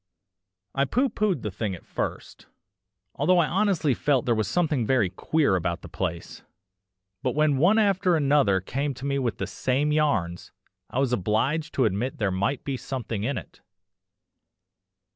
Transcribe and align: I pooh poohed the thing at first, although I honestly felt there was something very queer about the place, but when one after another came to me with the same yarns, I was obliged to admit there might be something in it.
I 0.73 0.85
pooh 0.85 1.09
poohed 1.09 1.43
the 1.43 1.51
thing 1.51 1.75
at 1.75 1.85
first, 1.85 2.47
although 3.13 3.37
I 3.37 3.45
honestly 3.45 3.93
felt 3.93 4.25
there 4.25 4.33
was 4.33 4.47
something 4.47 4.83
very 4.83 5.11
queer 5.11 5.55
about 5.55 5.83
the 5.83 5.87
place, 5.89 6.41
but 7.21 7.35
when 7.35 7.57
one 7.59 7.77
after 7.77 8.15
another 8.15 8.61
came 8.61 8.95
to 8.95 9.05
me 9.05 9.19
with 9.19 9.37
the 9.37 9.45
same 9.45 9.91
yarns, 9.91 10.51
I 10.89 10.97
was 10.97 11.13
obliged 11.13 11.75
to 11.75 11.85
admit 11.85 12.17
there 12.17 12.31
might 12.31 12.63
be 12.63 12.77
something 12.77 13.23
in 13.23 13.37
it. 13.37 13.61